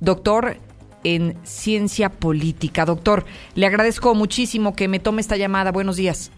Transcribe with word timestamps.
doctor 0.00 0.56
en 1.04 1.34
ciencia 1.44 2.10
política. 2.10 2.84
Doctor, 2.84 3.24
le 3.54 3.66
agradezco 3.66 4.14
muchísimo 4.14 4.74
que 4.74 4.88
me 4.88 4.98
tome 4.98 5.20
esta 5.20 5.36
llamada. 5.36 5.72
Buenos 5.72 5.96
días. 5.96 6.32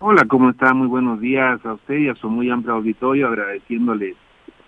Hola, 0.00 0.24
¿cómo 0.28 0.50
está? 0.50 0.74
Muy 0.74 0.88
buenos 0.88 1.20
días 1.20 1.64
a 1.64 1.74
usted 1.74 1.94
y 1.94 2.08
a 2.08 2.14
su 2.14 2.28
muy 2.28 2.50
amplio 2.50 2.74
auditorio, 2.74 3.28
agradeciéndole 3.28 4.16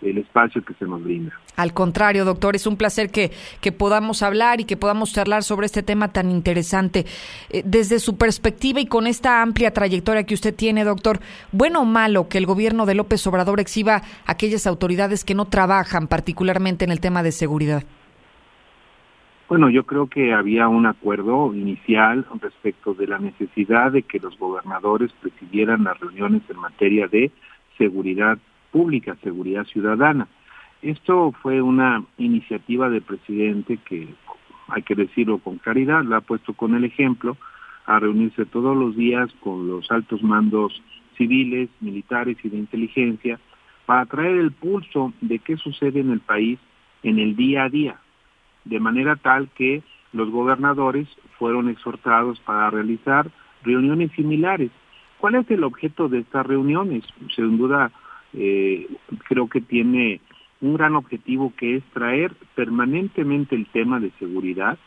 el 0.03 0.19
espacio 0.19 0.65
que 0.65 0.75
se 0.75 0.85
nos 0.85 1.03
brinda. 1.03 1.33
Al 1.57 1.73
contrario, 1.73 2.25
doctor, 2.25 2.55
es 2.55 2.67
un 2.67 2.77
placer 2.77 3.11
que, 3.11 3.33
que 3.61 3.73
podamos 3.73 4.23
hablar 4.23 4.61
y 4.61 4.65
que 4.65 4.77
podamos 4.77 5.13
charlar 5.13 5.43
sobre 5.43 5.67
este 5.67 5.83
tema 5.83 6.13
tan 6.13 6.31
interesante. 6.31 7.07
Eh, 7.51 7.63
desde 7.65 7.99
su 7.99 8.17
perspectiva 8.17 8.81
y 8.81 8.87
con 8.87 9.07
esta 9.07 9.43
amplia 9.43 9.73
trayectoria 9.73 10.25
que 10.25 10.35
usted 10.35 10.55
tiene, 10.55 10.85
doctor, 10.85 11.21
¿bueno 11.53 11.81
o 11.81 11.85
malo 11.85 12.29
que 12.29 12.39
el 12.39 12.47
gobierno 12.47 12.87
de 12.87 12.95
López 12.95 13.27
Obrador 13.27 13.59
exhiba 13.59 14.03
aquellas 14.27 14.67
autoridades 14.67 15.25
que 15.25 15.35
no 15.35 15.47
trabajan 15.47 16.09
particularmente 16.09 16.85
en 16.85 16.93
el 16.93 17.01
tema 17.01 17.23
de 17.23 17.33
seguridad? 17.33 17.85
Bueno, 19.49 19.71
yo 19.71 19.85
creo 19.85 20.09
que 20.09 20.35
había 20.35 20.67
un 20.67 20.87
acuerdo 20.87 21.55
inicial 21.55 22.27
respecto 22.41 22.95
de 22.95 23.07
la 23.07 23.21
necesidad 23.21 23.93
de 23.93 24.03
que 24.03 24.19
los 24.19 24.37
gobernadores 24.37 25.13
presidieran 25.21 25.85
las 25.85 26.01
reuniones 26.01 26.43
en 26.49 26.59
materia 26.59 27.07
de 27.07 27.31
seguridad 27.79 28.39
pública, 28.73 29.17
seguridad 29.23 29.65
ciudadana. 29.67 30.27
Esto 30.83 31.33
fue 31.43 31.63
una 31.63 32.05
iniciativa 32.19 32.91
del 32.91 33.03
presidente 33.03 33.79
que, 33.85 34.09
hay 34.67 34.83
que 34.83 34.97
decirlo 34.97 35.39
con 35.39 35.59
claridad, 35.59 36.03
la 36.03 36.17
ha 36.17 36.21
puesto 36.23 36.55
con 36.55 36.75
el 36.75 36.85
ejemplo 36.85 37.37
a 37.87 38.01
reunirse 38.01 38.47
todos 38.47 38.77
los 38.77 38.97
días 38.97 39.31
con 39.41 39.69
los 39.69 39.89
altos 39.93 40.25
mandos 40.25 40.83
civiles, 41.17 41.71
militares 41.81 42.37
y 42.43 42.49
de 42.49 42.59
inteligencia 42.59 43.39
para 43.87 44.07
traer 44.07 44.39
el 44.39 44.51
pulso 44.51 45.13
de 45.21 45.39
qué 45.39 45.57
sucede 45.57 46.01
en 46.01 46.11
el 46.11 46.19
país 46.21 46.59
en 47.05 47.21
el 47.21 47.37
día 47.37 47.65
a 47.65 47.69
día, 47.69 48.01
de 48.67 48.81
manera 48.81 49.17
tal 49.17 49.49
que 49.55 49.83
los 50.13 50.31
gobernadores 50.31 51.09
fueron 51.39 51.69
exhortados 51.69 52.39
para 52.41 52.71
realizar 52.71 53.31
reuniones 53.63 54.11
similares. 54.13 54.71
¿Cuál 55.19 55.37
es 55.37 55.51
el 55.51 55.65
objeto 55.65 56.09
de 56.09 56.21
estas 56.21 56.47
reuniones? 56.47 57.05
Sin 57.35 57.59
duda, 57.59 57.91
eh, 58.33 58.87
creo 59.29 59.49
que 59.49 59.61
tiene 59.61 60.21
un 60.61 60.75
gran 60.75 60.95
objetivo 60.95 61.53
que 61.57 61.77
es 61.77 61.85
traer 61.93 62.35
permanentemente 62.55 63.55
el 63.55 63.67
tema 63.67 64.01
de 64.01 64.11
seguridad 64.19 64.79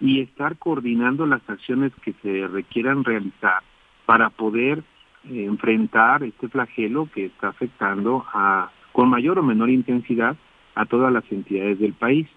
y 0.00 0.20
estar 0.20 0.56
coordinando 0.58 1.26
las 1.26 1.48
acciones 1.48 1.92
que 2.02 2.14
se 2.22 2.46
requieran 2.48 3.04
realizar 3.04 3.62
para 4.06 4.30
poder 4.30 4.82
eh, 5.30 5.44
enfrentar 5.44 6.22
este 6.22 6.48
flagelo 6.48 7.08
que 7.14 7.26
está 7.26 7.48
afectando 7.48 8.24
a, 8.32 8.70
con 8.92 9.08
mayor 9.08 9.38
o 9.38 9.42
menor 9.42 9.70
intensidad 9.70 10.36
a 10.74 10.86
todas 10.86 11.12
las 11.12 11.24
entidades 11.30 11.78
del 11.78 11.94
país. 11.94 12.28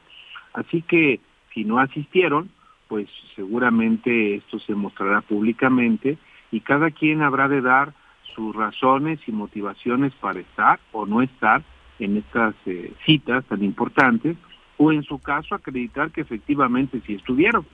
Así 0.53 0.81
que 0.81 1.19
si 1.53 1.63
no 1.63 1.79
asistieron, 1.79 2.49
pues 2.87 3.07
seguramente 3.35 4.35
esto 4.35 4.59
se 4.59 4.75
mostrará 4.75 5.21
públicamente 5.21 6.17
y 6.51 6.61
cada 6.61 6.91
quien 6.91 7.21
habrá 7.21 7.47
de 7.47 7.61
dar 7.61 7.93
sus 8.35 8.55
razones 8.55 9.19
y 9.27 9.31
motivaciones 9.31 10.13
para 10.21 10.39
estar 10.39 10.79
o 10.91 11.05
no 11.05 11.21
estar 11.21 11.63
en 11.99 12.17
estas 12.17 12.55
eh, 12.65 12.93
citas 13.05 13.43
tan 13.45 13.63
importantes 13.63 14.37
o 14.77 14.91
en 14.91 15.03
su 15.03 15.19
caso 15.19 15.55
acreditar 15.55 16.11
que 16.11 16.21
efectivamente 16.21 17.01
sí 17.05 17.15
estuvieron. 17.15 17.65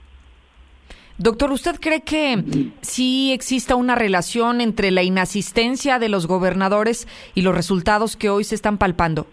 Doctor, 1.17 1.51
¿usted 1.51 1.79
cree 1.79 2.01
que 2.01 2.71
sí 2.81 3.31
exista 3.33 3.75
una 3.75 3.93
relación 3.93 4.61
entre 4.61 4.89
la 4.89 5.03
inasistencia 5.03 5.99
de 5.99 6.09
los 6.09 6.25
gobernadores 6.25 7.07
y 7.35 7.43
los 7.43 7.53
resultados 7.53 8.17
que 8.17 8.29
hoy 8.29 8.43
se 8.43 8.55
están 8.55 8.77
palpando? 8.77 9.27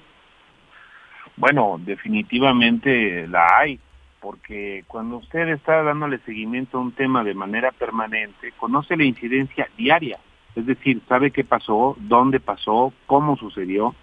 Bueno, 1.40 1.80
definitivamente 1.82 3.26
la 3.26 3.46
hay, 3.60 3.80
porque 4.20 4.84
cuando 4.86 5.16
usted 5.16 5.48
está 5.48 5.82
dándole 5.82 6.18
seguimiento 6.26 6.76
a 6.76 6.82
un 6.82 6.92
tema 6.92 7.24
de 7.24 7.32
manera 7.32 7.72
permanente, 7.72 8.52
conoce 8.58 8.94
la 8.94 9.04
incidencia 9.04 9.66
diaria, 9.74 10.18
es 10.54 10.66
decir, 10.66 11.00
sabe 11.08 11.30
qué 11.30 11.42
pasó, 11.42 11.96
dónde 11.98 12.40
pasó, 12.40 12.92
cómo 13.06 13.38
sucedió, 13.38 13.94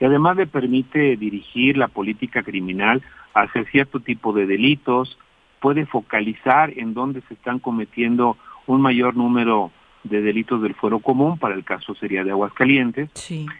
y 0.00 0.04
además 0.04 0.36
le 0.36 0.46
permite 0.46 1.16
dirigir 1.16 1.78
la 1.78 1.88
política 1.88 2.42
criminal 2.42 3.02
hacia 3.32 3.64
cierto 3.64 4.00
tipo 4.00 4.34
de 4.34 4.44
delitos, 4.44 5.18
puede 5.60 5.86
focalizar 5.86 6.78
en 6.78 6.92
dónde 6.92 7.22
se 7.22 7.32
están 7.32 7.58
cometiendo 7.58 8.36
un 8.66 8.82
mayor 8.82 9.16
número 9.16 9.70
de 10.04 10.20
delitos 10.20 10.60
del 10.60 10.74
fuero 10.74 10.98
común, 10.98 11.38
para 11.38 11.54
el 11.54 11.64
caso 11.64 11.94
sería 11.94 12.22
de 12.22 12.32
Aguascalientes, 12.32 13.08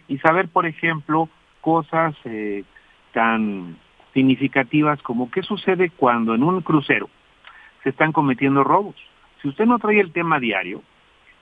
y 0.07 0.19
saber, 0.19 0.49
por 0.49 0.67
ejemplo, 0.67 1.31
cosas 1.63 2.15
eh, 2.27 2.65
tan 3.13 3.77
significativas 4.15 5.01
como 5.03 5.31
qué 5.31 5.43
sucede 5.43 5.91
cuando 5.91 6.35
en 6.35 6.43
un 6.43 6.61
crucero 6.61 7.09
se 7.83 7.91
están 7.91 8.13
cometiendo 8.13 8.63
robos. 8.65 8.97
Si 9.41 9.49
usted 9.49 9.67
no 9.67 9.79
trae 9.79 10.01
el 10.01 10.13
tema 10.13 10.39
diario, 10.39 10.83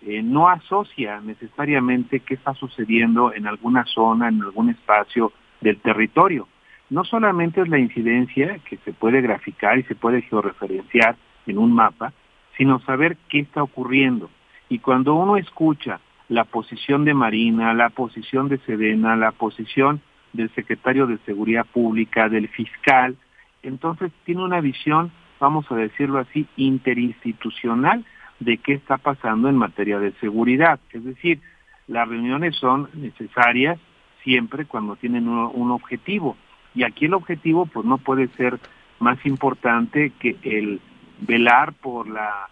eh, 0.03 0.23
no 0.23 0.49
asocia 0.49 1.21
necesariamente 1.21 2.21
qué 2.21 2.35
está 2.35 2.55
sucediendo 2.55 3.35
en 3.35 3.47
alguna 3.47 3.85
zona, 3.85 4.29
en 4.29 4.41
algún 4.43 4.71
espacio 4.71 5.33
del 5.61 5.79
territorio. 5.81 6.49
No 6.89 7.05
solamente 7.05 7.61
es 7.61 7.69
la 7.69 7.79
incidencia 7.79 8.59
que 8.69 8.79
se 8.79 8.93
puede 8.93 9.21
graficar 9.21 9.79
y 9.79 9.83
se 9.85 9.95
puede 9.95 10.23
georreferenciar 10.23 11.17
en 11.47 11.59
un 11.59 11.73
mapa, 11.73 12.13
sino 12.57 12.81
saber 12.81 13.17
qué 13.29 13.41
está 13.41 13.63
ocurriendo. 13.63 14.31
Y 14.69 14.79
cuando 14.79 15.15
uno 15.15 15.37
escucha 15.37 16.01
la 16.29 16.45
posición 16.45 17.05
de 17.05 17.13
Marina, 17.13 17.75
la 17.75 17.91
posición 17.91 18.49
de 18.49 18.59
Sedena, 18.59 19.17
la 19.17 19.33
posición 19.33 20.01
del 20.33 20.53
secretario 20.55 21.07
de 21.07 21.19
Seguridad 21.27 21.67
Pública, 21.67 22.29
del 22.29 22.49
fiscal, 22.49 23.17
entonces 23.63 24.13
tiene 24.25 24.43
una 24.43 24.61
visión, 24.61 25.13
vamos 25.39 25.71
a 25.71 25.75
decirlo 25.75 26.19
así, 26.19 26.47
interinstitucional 26.57 28.05
de 28.39 28.59
qué 28.59 28.75
está 28.75 28.97
pasando 28.97 29.49
en 29.49 29.57
materia 29.57 29.99
de 29.99 30.13
seguridad. 30.21 30.81
Es 30.93 31.05
decir, 31.05 31.41
las 31.87 32.09
reuniones 32.09 32.57
son 32.57 32.89
necesarias 32.95 33.79
siempre 34.23 34.65
cuando 34.65 34.97
tienen 34.97 35.29
un, 35.29 35.71
objetivo. 35.71 36.37
Y 36.75 36.85
aquí 36.85 37.07
el 37.07 37.15
objetivo 37.15 37.67
pues 37.67 37.85
no 37.85 37.99
puede 37.99 38.29
ser 38.37 38.59
más 38.99 39.25
importante 39.27 40.13
que 40.19 40.37
el 40.43 40.81
velar 41.21 41.73
por 41.75 42.09
la 42.09 42.49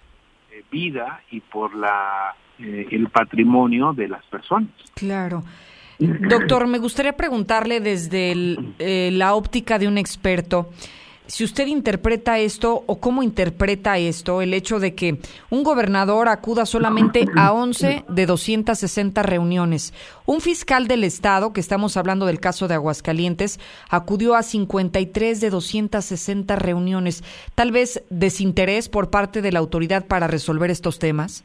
eh, 0.50 0.62
vida 0.71 1.22
y 1.31 1.41
por 1.41 1.75
la 1.75 2.34
eh, 2.59 2.88
el 2.91 3.09
patrimonio 3.09 3.93
de 3.93 4.09
las 4.09 4.25
personas. 4.27 4.71
Claro. 4.94 5.44
Doctor, 5.98 6.66
me 6.66 6.78
gustaría 6.78 7.16
preguntarle 7.16 7.81
desde 7.81 8.56
eh, 8.78 9.10
la 9.12 9.34
óptica 9.34 9.78
de 9.78 9.88
un 9.88 9.98
experto 9.98 10.70
si 11.28 11.44
usted 11.44 11.66
interpreta 11.66 12.38
esto 12.38 12.84
o 12.86 13.00
cómo 13.00 13.22
interpreta 13.22 13.98
esto, 13.98 14.41
el 14.41 14.54
hecho 14.54 14.81
de 14.81 14.94
que 14.94 15.20
un 15.50 15.62
gobernador 15.62 16.26
acuda 16.28 16.64
solamente 16.64 17.26
a 17.37 17.53
11 17.53 18.06
de 18.08 18.26
260 18.26 19.22
reuniones. 19.22 19.92
Un 20.25 20.41
fiscal 20.41 20.88
del 20.88 21.04
Estado, 21.04 21.53
que 21.53 21.60
estamos 21.60 21.98
hablando 21.98 22.25
del 22.25 22.41
caso 22.41 22.66
de 22.66 22.75
Aguascalientes, 22.75 23.60
acudió 23.91 24.37
a 24.37 24.42
53 24.42 25.41
de 25.41 25.50
260 25.50 26.56
reuniones. 26.56 27.22
Tal 27.54 27.72
vez 27.72 28.03
desinterés 28.08 28.88
por 28.88 29.10
parte 29.10 29.42
de 29.42 29.53
la 29.53 29.58
autoridad 29.58 30.06
para 30.06 30.28
resolver 30.28 30.70
estos 30.70 30.98
temas. 30.98 31.44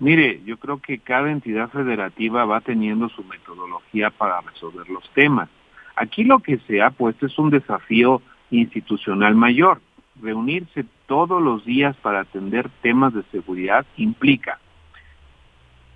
Mire, 0.00 0.40
yo 0.44 0.58
creo 0.58 0.78
que 0.78 0.98
cada 0.98 1.30
entidad 1.30 1.70
federativa 1.70 2.44
va 2.44 2.60
teniendo 2.60 3.08
su 3.08 3.24
metodología 3.24 4.10
para 4.10 4.40
resolver 4.40 4.88
los 4.88 5.08
temas. 5.10 5.48
Aquí 5.96 6.22
lo 6.22 6.38
que 6.38 6.58
se 6.68 6.80
ha 6.80 6.90
puesto 6.90 7.26
es 7.26 7.36
un 7.38 7.50
desafío 7.50 8.22
institucional 8.50 9.34
mayor. 9.34 9.80
Reunirse 10.22 10.84
todos 11.06 11.42
los 11.42 11.64
días 11.64 11.96
para 11.96 12.20
atender 12.20 12.68
temas 12.82 13.12
de 13.12 13.22
seguridad 13.32 13.84
implica 13.96 14.60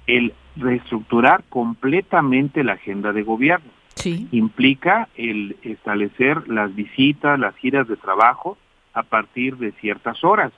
el 0.06 0.34
reestructurar 0.56 1.44
completamente 1.48 2.64
la 2.64 2.72
agenda 2.72 3.12
de 3.12 3.22
gobierno. 3.22 3.70
Sí. 3.94 4.26
Implica 4.32 5.08
el 5.16 5.56
establecer 5.62 6.48
las 6.48 6.74
visitas, 6.74 7.38
las 7.38 7.54
giras 7.56 7.86
de 7.86 7.96
trabajo 7.96 8.58
a 8.94 9.04
partir 9.04 9.56
de 9.58 9.72
ciertas 9.72 10.24
horas. 10.24 10.52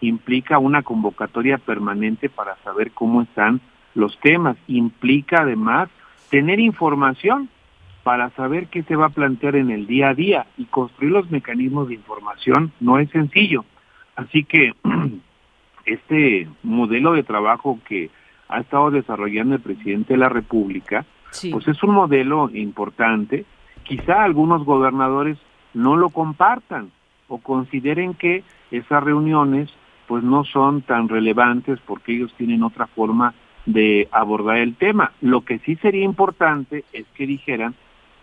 Implica 0.00 0.58
una 0.58 0.82
convocatoria 0.82 1.58
permanente 1.58 2.28
para 2.28 2.56
saber 2.64 2.92
cómo 2.92 3.22
están 3.22 3.60
los 3.94 4.18
temas. 4.20 4.56
Implica 4.66 5.42
además 5.42 5.88
tener 6.30 6.60
información 6.60 7.48
para 8.02 8.30
saber 8.30 8.66
qué 8.68 8.82
se 8.82 8.96
va 8.96 9.06
a 9.06 9.10
plantear 9.10 9.56
en 9.56 9.70
el 9.70 9.86
día 9.86 10.10
a 10.10 10.14
día 10.14 10.46
y 10.58 10.66
construir 10.66 11.12
los 11.12 11.30
mecanismos 11.30 11.88
de 11.88 11.94
información 11.94 12.72
no 12.80 12.98
es 12.98 13.08
sencillo. 13.10 13.64
Así 14.14 14.44
que 14.44 14.72
este 15.86 16.46
modelo 16.62 17.12
de 17.12 17.22
trabajo 17.22 17.80
que 17.88 18.10
ha 18.48 18.60
estado 18.60 18.90
desarrollando 18.90 19.54
el 19.54 19.62
presidente 19.62 20.14
de 20.14 20.18
la 20.18 20.28
República, 20.28 21.06
pues 21.50 21.66
es 21.66 21.82
un 21.82 21.92
modelo 21.92 22.50
importante. 22.52 23.44
Quizá 23.82 24.22
algunos 24.22 24.64
gobernadores 24.64 25.38
no 25.72 25.96
lo 25.96 26.10
compartan 26.10 26.90
o 27.28 27.38
consideren 27.38 28.14
que 28.14 28.44
esas 28.70 29.02
reuniones 29.02 29.70
pues 30.06 30.22
no 30.22 30.44
son 30.44 30.82
tan 30.82 31.08
relevantes 31.08 31.78
porque 31.86 32.14
ellos 32.14 32.32
tienen 32.36 32.62
otra 32.62 32.86
forma 32.86 33.34
de 33.66 34.08
abordar 34.12 34.58
el 34.58 34.74
tema. 34.74 35.12
Lo 35.20 35.42
que 35.42 35.58
sí 35.60 35.76
sería 35.76 36.04
importante 36.04 36.84
es 36.92 37.06
que 37.14 37.26
dijeran 37.26 37.74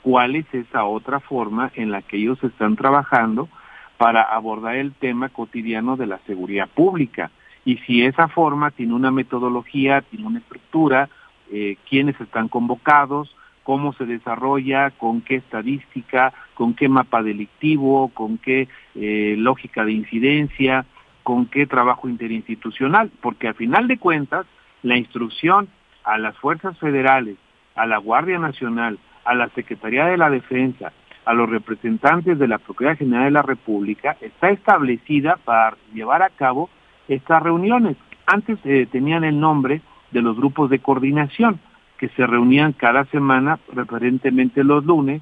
cuál 0.01 0.35
es 0.35 0.45
esa 0.53 0.85
otra 0.85 1.19
forma 1.19 1.71
en 1.75 1.91
la 1.91 2.01
que 2.01 2.17
ellos 2.17 2.43
están 2.43 2.75
trabajando 2.75 3.49
para 3.97 4.21
abordar 4.21 4.75
el 4.75 4.93
tema 4.93 5.29
cotidiano 5.29 5.95
de 5.95 6.07
la 6.07 6.19
seguridad 6.25 6.67
pública. 6.67 7.31
Y 7.65 7.77
si 7.79 8.03
esa 8.03 8.27
forma 8.27 8.71
tiene 8.71 8.93
una 8.93 9.11
metodología, 9.11 10.01
tiene 10.01 10.25
una 10.25 10.39
estructura, 10.39 11.09
eh, 11.51 11.77
quiénes 11.87 12.19
están 12.19 12.47
convocados, 12.47 13.35
cómo 13.63 13.93
se 13.93 14.05
desarrolla, 14.05 14.89
con 14.91 15.21
qué 15.21 15.35
estadística, 15.35 16.33
con 16.55 16.73
qué 16.73 16.89
mapa 16.89 17.21
delictivo, 17.21 18.09
con 18.09 18.37
qué 18.37 18.67
eh, 18.95 19.35
lógica 19.37 19.85
de 19.85 19.91
incidencia, 19.91 20.85
con 21.23 21.45
qué 21.45 21.65
trabajo 21.67 22.09
interinstitucional, 22.09 23.11
porque 23.21 23.47
al 23.47 23.55
final 23.55 23.87
de 23.87 23.97
cuentas, 23.97 24.45
la 24.83 24.97
instrucción 24.97 25.67
a 26.03 26.17
las 26.17 26.35
fuerzas 26.37 26.77
federales, 26.79 27.37
a 27.75 27.85
la 27.85 27.97
Guardia 27.97 28.39
Nacional, 28.39 28.99
a 29.25 29.35
la 29.35 29.49
Secretaría 29.49 30.05
de 30.05 30.17
la 30.17 30.29
Defensa, 30.29 30.91
a 31.25 31.33
los 31.33 31.49
representantes 31.49 32.39
de 32.39 32.47
la 32.47 32.57
Procuraduría 32.57 32.97
General 32.97 33.25
de 33.25 33.31
la 33.31 33.41
República, 33.43 34.17
está 34.21 34.49
establecida 34.49 35.37
para 35.45 35.77
llevar 35.93 36.23
a 36.23 36.29
cabo 36.29 36.69
estas 37.07 37.43
reuniones. 37.43 37.97
Antes 38.25 38.57
eh, 38.63 38.87
tenían 38.91 39.23
el 39.23 39.39
nombre 39.39 39.81
de 40.11 40.21
los 40.21 40.35
grupos 40.35 40.69
de 40.69 40.79
coordinación, 40.79 41.59
que 41.97 42.09
se 42.09 42.25
reunían 42.25 42.73
cada 42.73 43.05
semana, 43.05 43.57
preferentemente 43.57 44.63
los 44.63 44.83
lunes, 44.83 45.21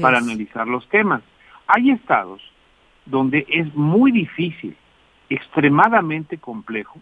para 0.00 0.18
analizar 0.18 0.68
los 0.68 0.88
temas. 0.88 1.22
Hay 1.66 1.90
estados 1.90 2.40
donde 3.06 3.44
es 3.48 3.74
muy 3.74 4.12
difícil, 4.12 4.76
extremadamente 5.30 6.38
complejo, 6.38 6.98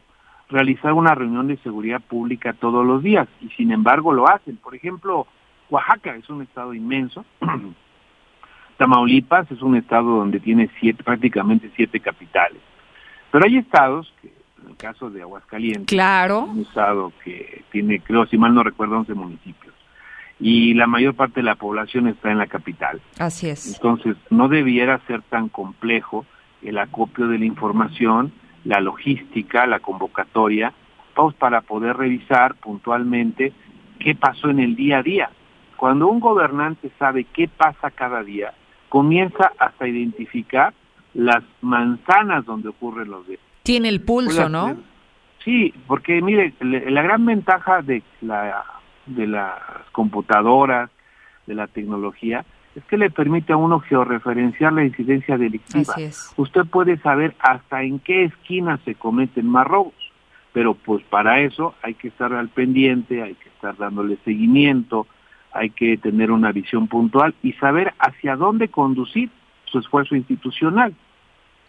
realizar 0.48 0.92
una 0.92 1.14
reunión 1.14 1.48
de 1.48 1.56
seguridad 1.58 2.00
pública 2.00 2.52
todos 2.52 2.86
los 2.86 3.02
días, 3.02 3.26
y 3.40 3.48
sin 3.50 3.72
embargo 3.72 4.12
lo 4.12 4.28
hacen. 4.28 4.56
Por 4.56 4.75
ejemplo, 4.75 5.26
Oaxaca 5.70 6.14
es 6.14 6.28
un 6.30 6.42
estado 6.42 6.75
inmenso, 6.75 7.25
Tamaulipas 8.76 9.50
es 9.50 9.60
un 9.60 9.76
estado 9.76 10.19
donde 10.19 10.38
tiene 10.38 10.70
siete, 10.78 11.02
prácticamente 11.02 11.70
siete 11.75 11.98
capitales. 11.98 12.62
Pero 13.32 13.44
hay 13.44 13.56
estados, 13.58 14.12
que, 14.22 14.28
en 14.62 14.70
el 14.70 14.76
caso 14.76 15.10
de 15.10 15.22
Aguascalientes, 15.22 15.86
claro. 15.86 16.44
un 16.44 16.60
estado 16.60 17.12
que 17.25 17.64
tiene, 17.72 18.00
creo, 18.00 18.25
si 18.26 18.38
mal 18.38 18.54
no 18.54 18.62
recuerdo, 18.62 18.96
11 18.98 19.14
municipios. 19.14 19.75
Y 20.38 20.75
la 20.75 20.86
mayor 20.86 21.14
parte 21.14 21.40
de 21.40 21.44
la 21.44 21.56
población 21.56 22.06
está 22.06 22.30
en 22.30 22.38
la 22.38 22.46
capital. 22.46 23.00
Así 23.19 23.48
es. 23.48 23.75
Entonces, 23.75 24.16
no 24.30 24.48
debiera 24.48 25.00
ser 25.08 25.22
tan 25.22 25.48
complejo 25.48 26.25
el 26.62 26.78
acopio 26.78 27.28
de 27.28 27.38
la 27.38 27.44
información, 27.44 28.32
la 28.64 28.81
logística, 28.81 29.66
la 29.66 29.81
convocatoria, 29.81 30.72
pues, 31.14 31.34
para 31.34 31.62
poder 31.62 31.96
revisar 31.96 32.55
puntualmente 32.56 33.52
qué 33.99 34.14
pasó 34.14 34.50
en 34.50 34.60
el 34.60 34.76
día 34.76 34.99
a 34.99 35.02
día. 35.02 35.31
Cuando 35.76 36.08
un 36.08 36.20
gobernante 36.20 36.90
sabe 36.99 37.25
qué 37.25 37.49
pasa 37.49 37.90
cada 37.90 38.22
día, 38.22 38.52
comienza 38.88 39.52
hasta 39.58 39.87
identificar 39.87 40.72
las 41.14 41.43
manzanas 41.60 42.44
donde 42.44 42.69
ocurren 42.69 43.11
los 43.11 43.28
hechos. 43.28 43.44
Tiene 43.62 43.88
el 43.88 44.00
pulso, 44.00 44.49
¿no? 44.49 44.76
Sí, 45.44 45.72
porque 45.87 46.20
mire, 46.20 46.52
la 46.61 47.02
gran 47.02 47.25
ventaja 47.25 47.82
de 47.82 48.02
la 48.20 48.64
de 49.06 49.26
las 49.26 49.58
computadoras, 49.93 50.90
de 51.46 51.54
la 51.54 51.66
tecnología, 51.66 52.44
es 52.78 52.84
que 52.84 52.96
le 52.96 53.10
permite 53.10 53.52
a 53.52 53.56
uno 53.56 53.80
georreferenciar 53.80 54.72
la 54.72 54.84
incidencia 54.84 55.36
delictiva. 55.36 55.94
Usted 56.36 56.64
puede 56.66 56.98
saber 56.98 57.34
hasta 57.40 57.82
en 57.82 57.98
qué 57.98 58.25
esquina 58.25 58.78
se 58.84 58.94
cometen 58.94 59.48
más 59.48 59.66
robos, 59.66 59.94
pero 60.52 60.75
pues 60.75 61.02
para 61.04 61.40
eso 61.40 61.75
hay 61.82 61.94
que 61.94 62.08
estar 62.08 62.32
al 62.32 62.48
pendiente, 62.48 63.22
hay 63.22 63.34
que 63.34 63.48
estar 63.48 63.76
dándole 63.76 64.19
seguimiento, 64.25 65.06
hay 65.52 65.70
que 65.70 65.96
tener 65.96 66.30
una 66.30 66.52
visión 66.52 66.88
puntual 66.88 67.34
y 67.42 67.52
saber 67.54 67.94
hacia 67.98 68.36
dónde 68.36 68.69
conducir 68.69 69.30
su 69.64 69.78
esfuerzo 69.78 70.14
institucional. 70.14 70.94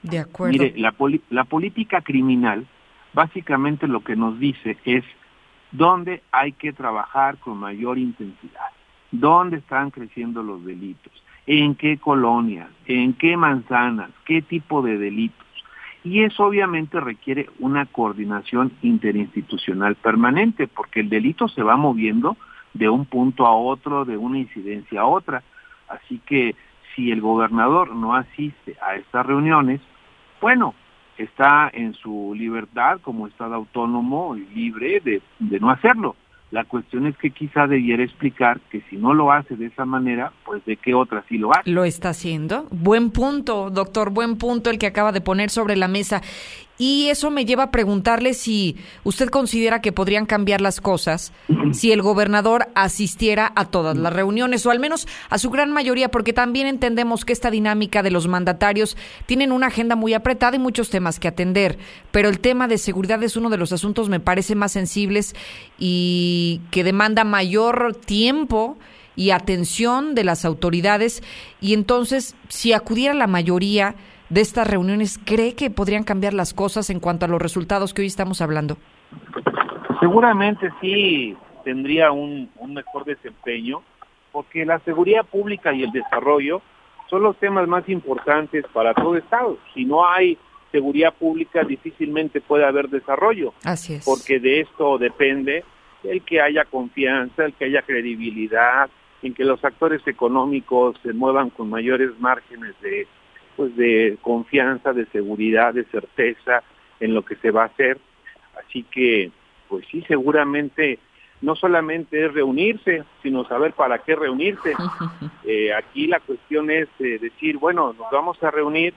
De 0.04 0.20
acuerdo. 0.20 0.54
Mire, 0.54 0.74
la, 0.78 0.94
la 1.30 1.44
política 1.44 2.02
criminal 2.02 2.66
básicamente 3.14 3.88
lo 3.88 4.02
que 4.02 4.16
nos 4.16 4.40
dice 4.40 4.78
es 4.86 5.04
dónde 5.72 6.22
hay 6.32 6.52
que 6.54 6.74
trabajar 6.74 7.38
con 7.38 7.58
mayor 7.58 7.98
intensidad, 7.98 8.72
dónde 9.12 9.58
están 9.58 9.92
creciendo 9.92 10.44
los 10.44 10.64
delitos, 10.66 11.12
en 11.46 11.76
qué 11.76 11.98
colonias, 11.98 12.70
en 12.86 13.14
qué 13.14 13.38
manzanas, 13.38 14.12
qué 14.26 14.42
tipo 14.42 14.82
de 14.82 14.98
delitos. 14.98 15.48
Y 16.04 16.24
eso 16.24 16.46
obviamente 16.46 17.00
requiere 17.00 17.50
una 17.60 17.86
coordinación 17.86 18.72
interinstitucional 18.82 19.96
permanente, 19.96 20.68
porque 20.68 21.02
el 21.02 21.10
delito 21.10 21.48
se 21.48 21.64
va 21.64 21.76
moviendo 21.76 22.38
de 22.74 22.88
un 22.88 23.06
punto 23.06 23.46
a 23.46 23.56
otro, 23.56 24.06
de 24.06 24.16
una 24.16 24.40
incidencia 24.40 25.02
a 25.02 25.06
otra. 25.06 25.44
Así 25.90 26.20
que 26.26 26.56
si 26.96 27.12
el 27.12 27.22
gobernador 27.22 27.96
no 27.96 28.16
asiste 28.16 28.78
a 28.82 28.96
estas 28.96 29.26
reuniones, 29.26 29.82
bueno, 30.40 30.74
está 31.18 31.70
en 31.74 31.94
su 31.94 32.34
libertad 32.36 33.00
como 33.02 33.28
Estado 33.28 33.56
autónomo 33.56 34.36
y 34.36 34.46
libre 34.54 35.02
de, 35.02 35.22
no 35.60 35.70
hacerlo. 35.70 36.16
La 36.52 36.64
cuestión 36.64 37.06
es 37.06 37.16
que 37.18 37.30
quizá 37.30 37.68
debiera 37.68 38.04
explicar 38.04 38.60
que 38.72 38.82
si 38.90 38.98
no 38.98 39.14
lo 39.14 39.32
hace 39.32 39.56
de 39.56 39.68
esa 39.68 39.86
manera, 39.86 40.34
pues 40.46 40.66
de 40.66 40.78
qué 40.78 40.96
otra 40.96 41.24
sí 41.30 41.38
lo 41.38 41.52
hace. 41.52 41.70
Lo 41.70 41.84
está 41.84 42.10
haciendo. 42.10 42.66
Buen 42.72 43.12
punto, 43.12 43.70
doctor, 43.70 44.10
buen 44.10 44.38
punto 44.38 44.72
el 44.72 44.80
que 44.80 44.88
acaba 44.88 45.12
de 45.12 45.22
poner 45.22 45.52
sobre 45.52 45.76
la 45.76 45.88
mesa. 45.88 46.24
Y 46.82 47.10
eso 47.10 47.30
me 47.30 47.44
lleva 47.44 47.64
a 47.64 47.72
preguntarle 47.72 48.34
si 48.34 48.78
usted 49.04 49.28
considera 49.28 49.82
que 49.82 49.92
podrían 49.92 50.26
cambiar 50.26 50.62
las 50.62 50.80
cosas 50.80 51.34
si 51.74 51.92
el 51.92 52.02
gobernador 52.02 52.70
asistiera 52.74 53.52
a 53.54 53.66
todas 53.66 53.98
las 53.98 54.14
reuniones 54.14 54.66
o 54.66 54.72
al 54.72 54.80
menos 54.80 55.06
a 55.30 55.38
su 55.38 55.50
gran 55.50 55.72
mayoría, 55.72 56.10
porque 56.10 56.32
también 56.32 56.68
entendemos 56.68 57.26
que 57.26 57.34
esta 57.34 57.52
dinámica 57.52 58.02
de 58.02 58.12
los 58.12 58.30
mandatarios 58.30 58.96
tienen 59.26 59.52
una 59.52 59.68
agenda 59.68 59.98
muy 59.98 60.14
apretada 60.14 60.56
y 60.56 60.60
muchos 60.60 60.90
temas 60.90 61.20
que 61.20 61.28
atender, 61.28 61.78
pero 62.12 62.30
el 62.30 62.40
tema 62.40 62.70
de 62.70 62.78
seguridad 62.78 63.22
es 63.24 63.36
uno 63.36 63.50
de 63.50 63.58
los 63.58 63.74
asuntos 63.74 64.08
me 64.08 64.22
parece 64.22 64.56
más 64.56 64.72
sensibles 64.72 65.36
y 65.78 66.62
que 66.72 66.86
demanda 66.86 67.26
mayor 67.26 67.94
tiempo 67.94 68.78
y 69.18 69.32
atención 69.32 70.16
de 70.16 70.24
las 70.24 70.46
autoridades. 70.46 71.24
Y 71.60 71.74
entonces 71.74 72.36
si 72.48 72.72
acudiera 72.72 73.14
la 73.14 73.28
mayoría 73.28 73.96
de 74.30 74.42
estas 74.42 74.68
reuniones 74.68 75.20
cree 75.24 75.56
que 75.56 75.70
podrían 75.70 76.04
cambiar 76.04 76.34
las 76.34 76.54
cosas 76.54 76.90
en 76.90 77.00
cuanto 77.00 77.26
a 77.26 77.28
los 77.28 77.42
resultados 77.42 77.94
que 77.94 78.02
hoy 78.02 78.08
estamos 78.08 78.42
hablando? 78.42 78.78
Seguramente 80.00 80.70
sí 80.80 81.36
tendría 81.64 82.12
un, 82.12 82.50
mejor 82.68 83.06
desempeño, 83.06 83.82
porque 84.32 84.66
la 84.66 84.80
seguridad 84.80 85.26
pública 85.26 85.74
y 85.74 85.84
el 85.84 85.92
desarrollo 85.92 86.62
son 87.10 87.24
los 87.24 87.36
temas 87.38 87.68
más 87.68 87.88
importantes 87.90 88.66
para 88.72 88.94
todo 88.94 89.18
Estado. 89.18 89.58
Si 89.74 89.84
no 89.84 90.08
hay 90.08 90.38
seguridad 90.72 91.14
pública, 91.14 91.64
difícilmente 91.64 92.40
puede 92.40 92.66
haber 92.66 92.90
desarrollo. 92.90 93.54
Así 93.64 93.96
es. 93.96 94.06
Porque 94.06 94.40
de 94.40 94.62
esto 94.62 95.00
depende 95.00 95.64
el 96.04 96.22
que 96.22 96.40
haya 96.40 96.66
confianza, 96.66 97.46
el 97.46 97.54
que 97.54 97.66
haya 97.66 97.82
credibilidad, 97.82 98.90
en 99.22 99.34
que 99.34 99.44
los 99.44 99.64
actores 99.66 100.06
económicos 100.08 100.96
se 101.04 101.12
muevan 101.12 101.50
con 101.50 101.70
mayores 101.70 102.12
márgenes 102.20 102.80
de 102.82 103.08
pues 103.60 103.76
de 103.76 104.18
confianza, 104.22 104.94
de 104.94 105.06
seguridad, 105.08 105.74
de 105.74 105.84
certeza 105.84 106.64
en 107.02 107.14
lo 107.14 107.26
que 107.26 107.36
se 107.36 107.52
va 107.52 107.64
a 107.64 107.66
hacer. 107.66 108.00
Así 108.58 108.84
que, 108.84 109.32
pues 109.68 109.86
sí, 109.92 110.02
seguramente 110.08 110.98
no 111.42 111.58
solamente 111.58 112.26
es 112.26 112.34
reunirse, 112.34 113.04
sino 113.22 113.44
saber 113.44 113.74
para 113.74 114.00
qué 114.00 114.16
reunirse. 114.16 114.74
Eh, 115.46 115.74
aquí 115.74 116.06
la 116.06 116.20
cuestión 116.20 116.70
es 116.70 116.88
eh, 117.00 117.18
decir, 117.20 117.58
bueno, 117.58 117.94
nos 117.98 118.12
vamos 118.12 118.42
a 118.44 118.52
reunir, 118.52 118.94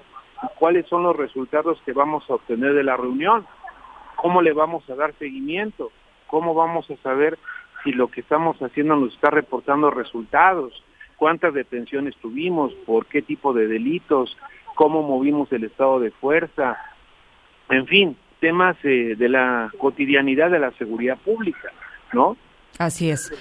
¿cuáles 0.59 0.87
son 0.87 1.03
los 1.03 1.17
resultados 1.17 1.81
que 1.87 1.95
vamos 1.95 2.29
a 2.29 2.35
obtener 2.35 2.75
de 2.75 2.85
la 2.85 2.95
reunión? 2.95 3.47
¿Cómo 4.17 4.43
le 4.43 4.53
vamos 4.53 4.89
a 4.91 4.95
dar 4.95 5.15
seguimiento? 5.15 5.91
¿Cómo 6.27 6.53
vamos 6.53 6.91
a 6.91 6.97
saber 6.99 7.39
si 7.83 7.93
lo 7.93 8.09
que 8.09 8.21
estamos 8.21 8.61
haciendo 8.61 8.97
nos 8.97 9.15
está 9.15 9.31
reportando 9.31 9.91
resultados? 9.91 10.85
Cuántas 11.23 11.55
detenciones 11.55 12.17
tuvimos, 12.17 12.75
por 12.85 13.07
qué 13.07 13.23
tipo 13.23 13.53
de 13.53 13.69
delitos, 13.69 14.37
cómo 14.75 15.05
movimos 15.05 15.53
el 15.53 15.63
estado 15.63 16.01
de 16.01 16.11
fuerza, 16.11 16.77
en 17.71 17.87
fin, 17.87 18.17
temas 18.41 18.77
eh, 18.83 19.15
de 19.17 19.29
la 19.29 19.71
cotidianidad 19.79 20.51
de 20.51 20.59
la 20.59 20.73
seguridad 20.73 21.17
pública, 21.19 21.71
¿no? 22.13 22.37
Así 22.77 23.09
es. 23.09 23.33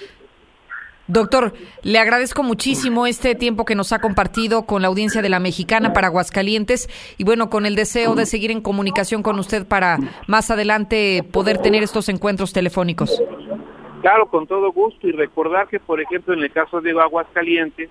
Doctor, 1.08 1.54
le 1.82 1.98
agradezco 1.98 2.44
muchísimo 2.44 3.08
este 3.08 3.34
tiempo 3.34 3.64
que 3.64 3.74
nos 3.74 3.92
ha 3.92 3.98
compartido 3.98 4.62
con 4.64 4.82
la 4.82 4.88
audiencia 4.88 5.20
de 5.20 5.28
la 5.28 5.40
Mexicana 5.40 5.92
para 5.92 6.06
Aguascalientes 6.06 6.88
y 7.18 7.24
bueno, 7.24 7.50
con 7.50 7.66
el 7.66 7.74
deseo 7.74 8.14
de 8.14 8.26
seguir 8.26 8.52
en 8.52 8.60
comunicación 8.60 9.24
con 9.24 9.40
usted 9.40 9.66
para 9.66 9.98
más 10.28 10.52
adelante 10.52 11.24
poder 11.32 11.58
tener 11.58 11.82
estos 11.82 12.08
encuentros 12.08 12.52
telefónicos. 12.52 13.20
Claro, 14.02 14.26
con 14.26 14.48
todo 14.48 14.72
gusto 14.72 15.06
y 15.06 15.12
recordar 15.12 15.68
que, 15.68 15.78
por 15.78 16.00
ejemplo, 16.00 16.34
en 16.34 16.42
el 16.42 16.50
caso 16.50 16.80
de 16.80 16.90
Aguascalientes, 16.90 17.88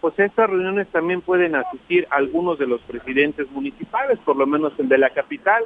pues 0.00 0.18
estas 0.18 0.48
reuniones 0.48 0.88
también 0.88 1.20
pueden 1.20 1.54
asistir 1.54 2.06
algunos 2.08 2.58
de 2.58 2.66
los 2.66 2.80
presidentes 2.80 3.50
municipales, 3.50 4.18
por 4.24 4.36
lo 4.36 4.46
menos 4.46 4.72
el 4.78 4.88
de 4.88 4.96
la 4.96 5.10
capital, 5.10 5.64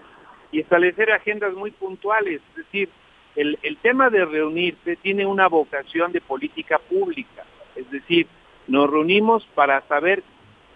y 0.50 0.58
establecer 0.58 1.12
agendas 1.12 1.54
muy 1.54 1.70
puntuales. 1.70 2.40
Es 2.50 2.56
decir, 2.56 2.88
el, 3.36 3.56
el 3.62 3.76
tema 3.76 4.10
de 4.10 4.24
reunirse 4.24 4.96
tiene 4.96 5.26
una 5.26 5.46
vocación 5.46 6.10
de 6.10 6.20
política 6.20 6.80
pública, 6.80 7.44
es 7.76 7.88
decir, 7.92 8.26
nos 8.66 8.90
reunimos 8.90 9.46
para 9.54 9.80
saber 9.82 10.24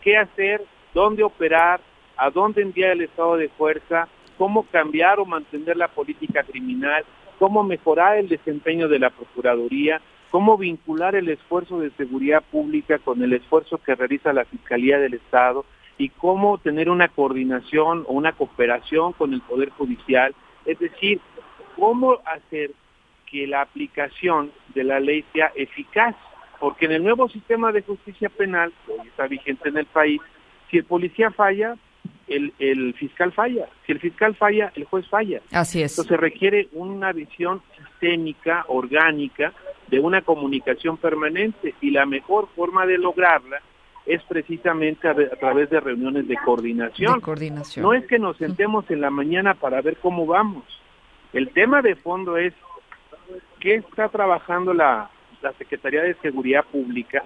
qué 0.00 0.16
hacer, 0.16 0.62
dónde 0.94 1.24
operar, 1.24 1.80
a 2.16 2.30
dónde 2.30 2.62
enviar 2.62 2.92
el 2.92 3.02
estado 3.02 3.36
de 3.36 3.48
fuerza, 3.48 4.06
cómo 4.36 4.62
cambiar 4.70 5.18
o 5.18 5.24
mantener 5.24 5.76
la 5.76 5.88
política 5.88 6.44
criminal, 6.44 7.04
cómo 7.38 7.62
mejorar 7.62 8.18
el 8.18 8.28
desempeño 8.28 8.88
de 8.88 8.98
la 8.98 9.10
Procuraduría, 9.10 10.00
cómo 10.30 10.58
vincular 10.58 11.14
el 11.14 11.28
esfuerzo 11.28 11.80
de 11.80 11.90
seguridad 11.90 12.42
pública 12.50 12.98
con 12.98 13.22
el 13.22 13.32
esfuerzo 13.32 13.78
que 13.78 13.94
realiza 13.94 14.32
la 14.32 14.44
Fiscalía 14.44 14.98
del 14.98 15.14
Estado 15.14 15.64
y 15.96 16.10
cómo 16.10 16.58
tener 16.58 16.90
una 16.90 17.08
coordinación 17.08 18.04
o 18.06 18.12
una 18.12 18.32
cooperación 18.32 19.12
con 19.12 19.32
el 19.32 19.40
Poder 19.40 19.70
Judicial, 19.70 20.34
es 20.64 20.78
decir, 20.78 21.20
cómo 21.76 22.18
hacer 22.24 22.72
que 23.26 23.46
la 23.46 23.62
aplicación 23.62 24.52
de 24.74 24.84
la 24.84 25.00
ley 25.00 25.24
sea 25.32 25.52
eficaz, 25.54 26.14
porque 26.60 26.86
en 26.86 26.92
el 26.92 27.04
nuevo 27.04 27.28
sistema 27.28 27.72
de 27.72 27.82
justicia 27.82 28.28
penal, 28.28 28.72
que 28.84 28.92
hoy 28.92 29.08
está 29.08 29.26
vigente 29.26 29.68
en 29.68 29.78
el 29.78 29.86
país, 29.86 30.20
si 30.70 30.78
el 30.78 30.84
policía 30.84 31.30
falla, 31.30 31.76
el, 32.28 32.52
el, 32.58 32.94
fiscal 32.94 33.32
falla. 33.32 33.68
Si 33.86 33.92
el 33.92 34.00
fiscal 34.00 34.34
falla, 34.34 34.72
el 34.74 34.84
juez 34.84 35.06
falla. 35.08 35.40
Así 35.52 35.82
es. 35.82 35.98
Entonces 35.98 36.18
requiere 36.18 36.68
una 36.72 37.12
visión 37.12 37.62
sistémica, 37.76 38.64
orgánica, 38.68 39.52
de 39.88 40.00
una 40.00 40.22
comunicación 40.22 40.96
permanente 40.98 41.74
y 41.80 41.90
la 41.90 42.06
mejor 42.06 42.48
forma 42.54 42.86
de 42.86 42.98
lograrla 42.98 43.60
es 44.06 44.22
precisamente 44.24 45.08
a, 45.08 45.12
a 45.12 45.36
través 45.38 45.70
de 45.70 45.80
reuniones 45.80 46.28
de 46.28 46.36
coordinación. 46.36 47.14
De 47.14 47.20
coordinación. 47.20 47.82
No 47.82 47.94
es 47.94 48.06
que 48.06 48.18
nos 48.18 48.36
sentemos 48.36 48.90
en 48.90 49.00
la 49.00 49.10
mañana 49.10 49.54
para 49.54 49.80
ver 49.82 49.96
cómo 49.96 50.26
vamos. 50.26 50.64
El 51.32 51.50
tema 51.50 51.82
de 51.82 51.94
fondo 51.94 52.36
es 52.36 52.54
qué 53.60 53.74
está 53.76 54.08
trabajando 54.08 54.72
la, 54.72 55.10
la 55.42 55.52
Secretaría 55.54 56.02
de 56.02 56.14
Seguridad 56.14 56.64
Pública 56.64 57.24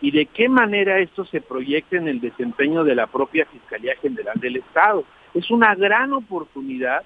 y 0.00 0.10
de 0.10 0.26
qué 0.26 0.48
manera 0.48 0.98
esto 0.98 1.24
se 1.24 1.40
proyecta 1.40 1.96
en 1.96 2.08
el 2.08 2.20
desempeño 2.20 2.84
de 2.84 2.94
la 2.94 3.06
propia 3.06 3.46
Fiscalía 3.46 3.96
General 3.96 4.38
del 4.38 4.56
Estado. 4.56 5.04
Es 5.34 5.50
una 5.50 5.74
gran 5.74 6.12
oportunidad 6.12 7.02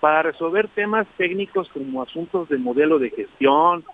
para 0.00 0.22
resolver 0.22 0.68
temas 0.68 1.06
técnicos 1.16 1.68
como 1.70 2.02
asuntos 2.02 2.48
de 2.48 2.58
modelo 2.58 2.98
de 2.98 3.10
gestión, 3.10 3.84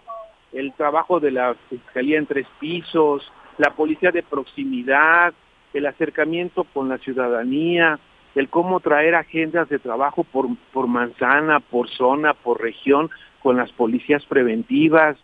el 0.53 0.73
trabajo 0.73 1.21
de 1.21 1.31
la 1.31 1.55
Fiscalía 1.69 2.19
en 2.19 2.27
tres 2.27 2.47
pisos, 2.59 3.31
la 3.59 3.75
policía 3.75 4.11
de 4.11 4.23
proximidad, 4.23 5.33
el 5.73 5.87
acercamiento 5.87 6.65
con 6.65 6.89
la 6.89 6.99
ciudadanía, 6.99 8.01
el 8.35 8.49
cómo 8.49 8.81
traer 8.81 9.15
agendas 9.15 9.69
de 9.69 9.79
trabajo 9.79 10.25
por, 10.25 10.47
por 10.73 10.87
manzana, 10.89 11.61
por 11.61 11.89
zona, 11.89 12.35
por 12.35 12.61
región, 12.61 13.11
con 13.41 13.57
las 13.57 13.71
policías 13.73 14.25
preventivas, 14.27 15.17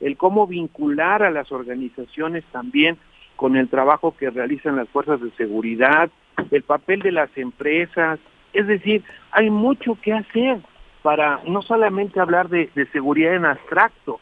el 0.00 0.16
cómo 0.16 0.46
vincular 0.46 1.22
a 1.22 1.30
las 1.30 1.50
organizaciones 1.52 2.44
también 2.52 2.98
con 3.36 3.56
el 3.56 3.68
trabajo 3.68 4.16
que 4.16 4.30
realizan 4.30 4.76
las 4.76 4.88
fuerzas 4.88 5.20
de 5.20 5.30
seguridad, 5.32 6.10
el 6.50 6.62
papel 6.62 7.00
de 7.00 7.12
las 7.12 7.30
empresas, 7.36 8.18
es 8.52 8.66
decir, 8.66 9.04
hay 9.30 9.50
mucho 9.50 9.96
que 10.02 10.12
hacer 10.12 10.58
para 11.02 11.40
no 11.46 11.62
solamente 11.62 12.20
hablar 12.20 12.48
de, 12.48 12.70
seguridad 12.92 13.34
en 13.34 13.44
abstracto, 13.44 14.20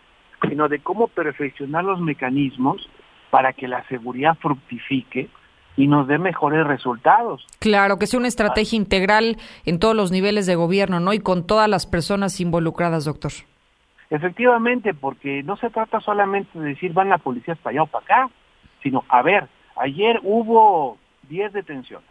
sino 0.49 0.69
de 0.69 0.81
cómo 0.81 1.09
perfeccionar 1.09 1.85
los 1.85 2.01
mecanismos 2.01 2.89
para 3.31 3.53
que 3.53 3.69
la 3.69 3.87
seguridad 3.89 4.37
fructifique 4.41 5.29
y 5.77 5.87
nos 5.87 6.07
dé 6.09 6.19
mejores 6.19 6.67
resultados. 6.67 7.47
Claro, 7.59 7.99
que 7.99 8.07
sea 8.07 8.19
una 8.19 8.29
estrategia 8.29 8.77
integral 8.77 9.37
en 9.65 9.79
todos 9.79 9.95
los 9.95 10.11
niveles 10.11 10.47
de 10.47 10.55
gobierno, 10.55 11.01
¿no? 11.01 11.13
Y 11.13 11.21
con 11.21 11.47
todas 11.47 11.69
las 11.69 11.87
personas 11.87 12.41
involucradas, 12.41 13.05
doctor. 13.05 13.33
Efectivamente, 14.11 14.95
porque 14.95 15.43
no 15.43 15.57
se 15.57 15.71
trata 15.71 16.01
solamente 16.01 16.59
de 16.59 16.69
decir 16.69 16.93
van 16.93 17.09
las 17.09 17.21
policías 17.21 17.59
para 17.59 17.73
allá 17.73 17.83
o 17.83 17.87
para 17.87 18.05
acá, 18.05 18.31
sino, 18.83 19.05
a 19.09 19.23
ver, 19.23 19.49
ayer 19.77 20.21
hubo 20.23 20.99
10 21.29 21.53
detenciones. 21.53 22.09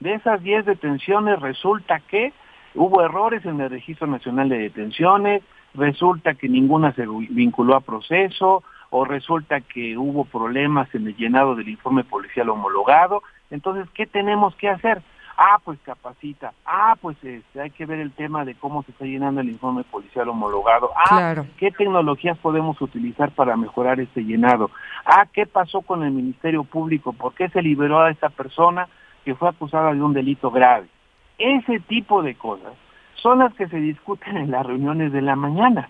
De 0.00 0.14
esas 0.14 0.42
10 0.42 0.64
detenciones 0.64 1.40
resulta 1.40 2.00
que 2.00 2.32
hubo 2.74 3.02
errores 3.02 3.44
en 3.44 3.60
el 3.60 3.70
Registro 3.70 4.06
Nacional 4.06 4.48
de 4.48 4.58
Detenciones, 4.58 5.42
resulta 5.74 6.34
que 6.34 6.48
ninguna 6.48 6.92
se 6.92 7.06
vinculó 7.06 7.76
a 7.76 7.80
proceso, 7.80 8.64
o 8.90 9.04
resulta 9.04 9.60
que 9.60 9.96
hubo 9.96 10.24
problemas 10.24 10.92
en 10.94 11.06
el 11.06 11.16
llenado 11.16 11.54
del 11.54 11.68
informe 11.68 12.02
policial 12.02 12.48
homologado. 12.50 13.22
Entonces, 13.50 13.88
¿qué 13.94 14.06
tenemos 14.06 14.54
que 14.56 14.68
hacer? 14.68 15.00
Ah, 15.42 15.58
pues 15.64 15.78
capacita. 15.80 16.52
Ah, 16.66 16.96
pues 17.00 17.16
este, 17.24 17.62
hay 17.62 17.70
que 17.70 17.86
ver 17.86 17.98
el 17.98 18.12
tema 18.12 18.44
de 18.44 18.54
cómo 18.56 18.82
se 18.82 18.90
está 18.90 19.06
llenando 19.06 19.40
el 19.40 19.48
informe 19.48 19.84
policial 19.84 20.28
homologado. 20.28 20.90
Ah, 20.94 21.16
Claro. 21.16 21.46
¿qué 21.56 21.70
tecnologías 21.70 22.36
podemos 22.36 22.78
utilizar 22.82 23.30
para 23.30 23.56
mejorar 23.56 24.00
este 24.00 24.20
llenado? 24.22 24.70
Ah, 25.06 25.24
¿qué 25.32 25.46
pasó 25.46 25.80
con 25.80 26.02
el 26.02 26.10
Ministerio 26.12 26.62
Público? 26.64 27.14
¿Por 27.14 27.32
qué 27.32 27.48
se 27.48 27.62
liberó 27.62 28.00
a 28.00 28.10
esa 28.10 28.28
persona 28.28 28.86
que 29.24 29.34
fue 29.34 29.48
acusada 29.48 29.94
de 29.94 30.02
un 30.02 30.12
delito 30.12 30.50
grave? 30.50 30.88
Ese 31.38 31.80
tipo 31.80 32.22
de 32.22 32.34
cosas 32.34 32.74
son 33.14 33.38
las 33.38 33.54
que 33.54 33.66
se 33.68 33.78
discuten 33.78 34.36
en 34.36 34.50
las 34.50 34.66
reuniones 34.66 35.10
de 35.10 35.22
la 35.22 35.36
mañana. 35.36 35.88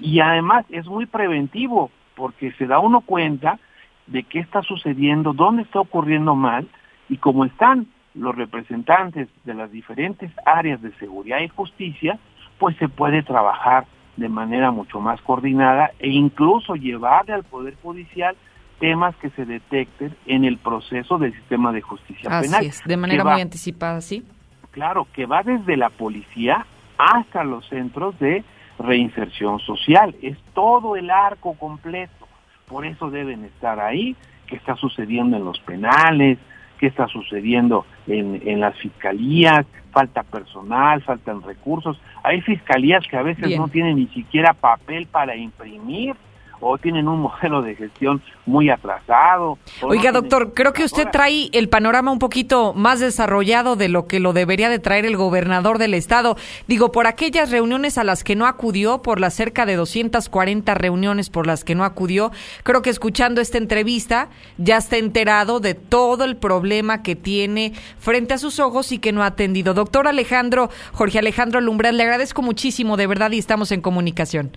Y 0.00 0.20
además 0.20 0.66
es 0.68 0.86
muy 0.86 1.06
preventivo 1.06 1.90
porque 2.14 2.52
se 2.58 2.66
da 2.66 2.78
uno 2.78 3.00
cuenta 3.00 3.58
de 4.06 4.22
qué 4.24 4.40
está 4.40 4.60
sucediendo, 4.60 5.32
dónde 5.32 5.62
está 5.62 5.80
ocurriendo 5.80 6.34
mal 6.34 6.68
y 7.08 7.16
como 7.16 7.46
están 7.46 7.86
los 8.14 8.34
representantes 8.34 9.28
de 9.44 9.54
las 9.54 9.70
diferentes 9.72 10.30
áreas 10.44 10.80
de 10.82 10.92
seguridad 10.98 11.40
y 11.40 11.48
justicia, 11.48 12.18
pues 12.58 12.76
se 12.76 12.88
puede 12.88 13.22
trabajar 13.22 13.86
de 14.16 14.28
manera 14.28 14.70
mucho 14.70 15.00
más 15.00 15.20
coordinada 15.22 15.90
e 15.98 16.08
incluso 16.10 16.74
llevarle 16.74 17.32
al 17.32 17.44
Poder 17.44 17.74
Judicial 17.82 18.36
temas 18.78 19.16
que 19.16 19.30
se 19.30 19.44
detecten 19.46 20.14
en 20.26 20.44
el 20.44 20.58
proceso 20.58 21.16
del 21.18 21.32
sistema 21.32 21.72
de 21.72 21.80
justicia 21.80 22.28
Así 22.30 22.48
penal. 22.48 22.66
es, 22.66 22.82
de 22.84 22.96
manera 22.96 23.22
que 23.22 23.26
va- 23.26 23.32
muy 23.34 23.40
anticipada, 23.42 24.00
sí. 24.00 24.24
Claro, 24.72 25.06
que 25.12 25.26
va 25.26 25.42
desde 25.42 25.76
la 25.76 25.88
policía 25.90 26.66
hasta 26.98 27.44
los 27.44 27.66
centros 27.68 28.18
de 28.18 28.44
reinserción 28.78 29.58
social. 29.60 30.14
Es 30.22 30.36
todo 30.54 30.96
el 30.96 31.10
arco 31.10 31.54
completo. 31.54 32.26
Por 32.66 32.84
eso 32.86 33.10
deben 33.10 33.44
estar 33.44 33.80
ahí. 33.80 34.16
¿Qué 34.46 34.56
está 34.56 34.76
sucediendo 34.76 35.36
en 35.36 35.44
los 35.44 35.58
penales? 35.60 36.38
¿Qué 36.82 36.88
está 36.88 37.06
sucediendo 37.06 37.86
en, 38.08 38.42
en 38.44 38.58
las 38.58 38.76
fiscalías? 38.76 39.64
Falta 39.92 40.24
personal, 40.24 41.00
faltan 41.02 41.40
recursos. 41.40 41.96
Hay 42.24 42.40
fiscalías 42.40 43.06
que 43.06 43.16
a 43.16 43.22
veces 43.22 43.46
Bien. 43.46 43.60
no 43.60 43.68
tienen 43.68 43.94
ni 43.94 44.08
siquiera 44.08 44.52
papel 44.52 45.06
para 45.06 45.36
imprimir 45.36 46.16
o 46.62 46.78
tienen 46.78 47.08
un 47.08 47.20
modelo 47.20 47.60
de 47.60 47.74
gestión 47.74 48.22
muy 48.46 48.70
atrasado. 48.70 49.58
no 49.82 49.88
Oiga, 49.88 50.12
doctor, 50.12 50.54
creo 50.54 50.72
que 50.72 50.84
usted 50.84 51.08
trae 51.10 51.48
el 51.52 51.68
panorama 51.68 52.12
un 52.12 52.18
poquito 52.18 52.72
más 52.72 53.00
desarrollado 53.00 53.76
de 53.76 53.88
lo 53.88 54.06
que 54.06 54.20
lo 54.20 54.32
debería 54.32 54.68
de 54.68 54.78
traer 54.78 55.04
el 55.04 55.16
gobernador 55.16 55.78
del 55.78 55.94
estado. 55.94 56.36
Digo, 56.68 56.92
por 56.92 57.06
aquellas 57.06 57.50
reuniones 57.50 57.98
a 57.98 58.04
las 58.04 58.22
que 58.22 58.36
no 58.36 58.46
acudió, 58.46 59.02
por 59.02 59.20
las 59.20 59.34
cerca 59.34 59.66
de 59.66 59.74
240 59.74 60.74
reuniones 60.74 61.30
por 61.30 61.46
las 61.46 61.64
que 61.64 61.74
no 61.74 61.84
acudió, 61.84 62.30
creo 62.62 62.80
que 62.80 62.90
escuchando 62.90 63.40
esta 63.40 63.58
entrevista 63.58 64.28
ya 64.56 64.76
está 64.76 64.96
enterado 64.98 65.58
de 65.58 65.74
todo 65.74 66.24
el 66.24 66.36
problema 66.36 67.02
que 67.02 67.16
tiene 67.16 67.72
frente 67.98 68.34
a 68.34 68.38
sus 68.38 68.60
ojos 68.60 68.92
y 68.92 68.98
que 68.98 69.12
no 69.12 69.24
ha 69.24 69.26
atendido. 69.26 69.74
Doctor 69.74 70.06
Alejandro, 70.06 70.70
Jorge 70.92 71.18
Alejandro 71.18 71.60
Lumbral, 71.60 71.96
le 71.96 72.04
agradezco 72.04 72.40
muchísimo, 72.40 72.96
de 72.96 73.08
verdad, 73.08 73.32
y 73.32 73.38
estamos 73.38 73.72
en 73.72 73.80
comunicación. 73.80 74.52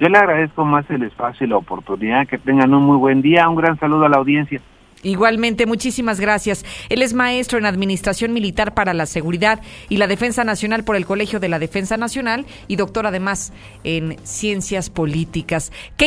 Yo 0.00 0.08
le 0.08 0.18
agradezco 0.18 0.64
más 0.64 0.88
el 0.90 1.02
espacio 1.04 1.46
y 1.46 1.50
la 1.50 1.56
oportunidad. 1.56 2.26
Que 2.26 2.38
tengan 2.38 2.74
un 2.74 2.84
muy 2.84 2.96
buen 2.96 3.22
día. 3.22 3.48
Un 3.48 3.56
gran 3.56 3.78
saludo 3.78 4.04
a 4.04 4.08
la 4.08 4.18
audiencia. 4.18 4.60
Igualmente, 5.02 5.66
muchísimas 5.66 6.20
gracias. 6.20 6.64
Él 6.88 7.02
es 7.02 7.12
maestro 7.12 7.58
en 7.58 7.66
Administración 7.66 8.32
Militar 8.32 8.72
para 8.72 8.94
la 8.94 9.06
Seguridad 9.06 9.60
y 9.88 9.96
la 9.96 10.06
Defensa 10.06 10.44
Nacional 10.44 10.84
por 10.84 10.94
el 10.94 11.06
Colegio 11.06 11.40
de 11.40 11.48
la 11.48 11.58
Defensa 11.58 11.96
Nacional 11.96 12.46
y 12.68 12.76
doctor 12.76 13.06
además 13.06 13.52
en 13.82 14.16
Ciencias 14.22 14.90
Políticas. 14.90 15.72
¿Qué 15.96 16.06